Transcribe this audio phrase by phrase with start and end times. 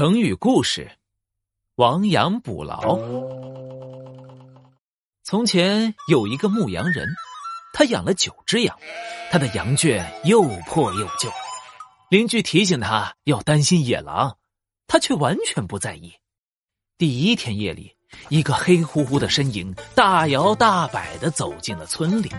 [0.00, 0.92] 成语故事：
[1.74, 2.98] 亡羊补牢。
[5.22, 7.06] 从前有一个牧羊人，
[7.74, 8.78] 他养了九只羊，
[9.30, 11.30] 他的羊圈又破又旧。
[12.08, 14.38] 邻居提醒他要担心野狼，
[14.86, 16.14] 他却完全不在意。
[16.96, 17.94] 第一天夜里，
[18.30, 22.32] 一个黑乎乎的身影大摇大摆的走进了村里。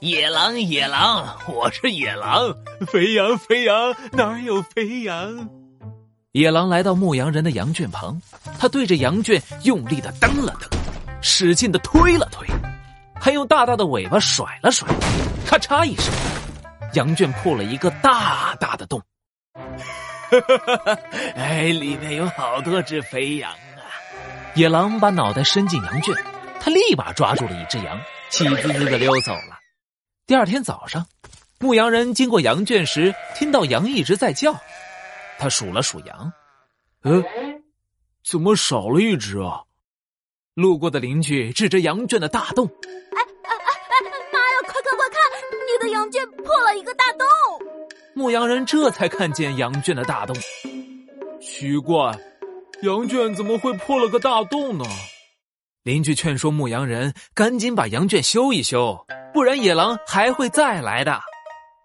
[0.00, 2.54] 野狼，野狼，我是野狼。
[2.86, 5.48] 肥羊，肥羊，哪有肥羊？
[6.36, 8.20] 野狼来到牧羊人的羊圈旁，
[8.58, 10.68] 他对着羊圈用力的蹬了蹬，
[11.22, 12.46] 使劲的推了推，
[13.18, 14.86] 还用大大的尾巴甩了甩，
[15.46, 16.12] 咔嚓一声，
[16.92, 19.00] 羊圈破了一个大大的洞。
[19.54, 20.98] 哈哈哈哈
[21.36, 23.80] 哎，里面有好多只肥羊啊！
[24.56, 26.14] 野狼把脑袋伸进羊圈，
[26.60, 27.98] 他立马抓住了一只羊，
[28.28, 29.58] 喜滋滋的溜走了。
[30.26, 31.06] 第二天早上，
[31.60, 34.54] 牧羊人经过羊圈时，听到羊一直在叫。
[35.38, 36.32] 他数了数羊，
[37.02, 37.22] 呃，
[38.24, 39.62] 怎么少了一只啊？
[40.54, 44.62] 路过的邻居指着羊圈的大洞：“哎哎哎哎，妈呀！
[44.62, 45.20] 快看快看，
[45.52, 47.26] 你的羊圈破了一个大洞！”
[48.16, 50.34] 牧羊人这才看见羊圈的大洞，
[51.42, 52.18] 奇怪，
[52.82, 54.86] 羊圈怎么会破了个大洞呢？
[55.82, 61.20] 邻居劝说牧羊人赶紧把羊圈修一修，不然野狼还会再来的。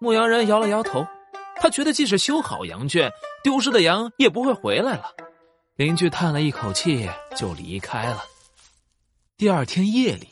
[0.00, 1.06] 牧羊人摇了摇头。
[1.62, 3.08] 他觉得，即使修好羊圈，
[3.44, 5.04] 丢失的羊也不会回来了。
[5.76, 8.24] 邻居叹了一口气，就离开了。
[9.38, 10.26] 第二天夜里，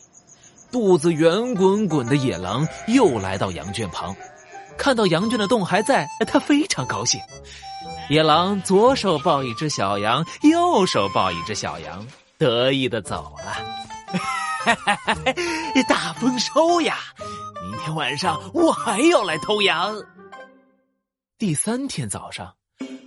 [0.72, 4.12] 肚子圆滚滚的野狼又来到羊圈旁，
[4.76, 7.20] 看到羊圈的洞还在，他非常高兴。
[8.08, 12.04] 野狼左手抱一只小羊，右手抱一只小羊，
[12.38, 13.56] 得意的走了。
[15.88, 16.96] 大丰收呀！
[17.62, 19.94] 明天晚上我还要来偷羊。
[21.40, 22.54] 第三天早上，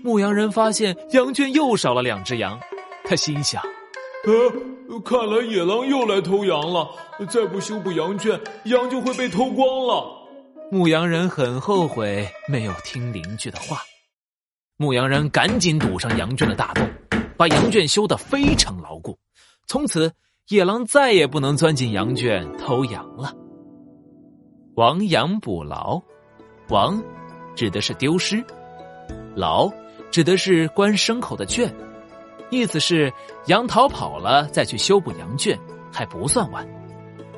[0.04, 2.60] 牧羊人发现羊圈又少了两只羊，
[3.06, 3.62] 他心想
[4.26, 6.90] ：“呃，看来野狼又来偷羊了。
[7.30, 10.12] 再不修补羊圈，羊就会被偷光了。”
[10.72, 13.84] 牧羊人很后悔没有听邻居的话。
[14.78, 16.90] 牧羊人赶紧堵上羊圈的大洞，
[17.38, 19.16] 把羊圈修得非常牢固。
[19.68, 20.12] 从此，
[20.48, 23.32] 野狼再也不能钻进羊圈偷羊了。
[24.74, 26.02] 亡羊补牢，
[26.70, 27.00] 亡。
[27.56, 28.44] 指的是丢失，
[29.36, 29.72] 牢
[30.12, 31.74] 指的是关牲口的圈，
[32.50, 33.12] 意思是
[33.48, 35.58] 羊逃跑了再去修补羊圈
[35.92, 36.68] 还不算晚，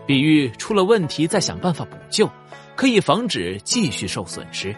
[0.05, 2.29] 比喻出了问题再想办法补救，
[2.75, 4.75] 可以防止继续受损失。